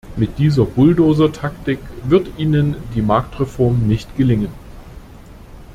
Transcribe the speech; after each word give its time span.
Mit 0.15 0.39
dieser 0.39 0.65
Bulldozertaktik 0.65 1.77
wird 2.05 2.31
Ihnen 2.39 2.75
die 2.95 3.03
Marktreform 3.03 3.87
nicht 3.87 4.17
gelingen. 4.17 4.49